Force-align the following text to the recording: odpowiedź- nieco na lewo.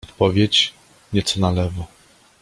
odpowiedź- 0.09 0.73
nieco 1.13 1.39
na 1.39 1.51
lewo. 1.51 1.87